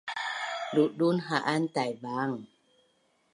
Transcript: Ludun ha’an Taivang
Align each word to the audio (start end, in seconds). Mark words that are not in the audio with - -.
Ludun 0.73 1.17
ha’an 1.27 1.63
Taivang 1.73 2.35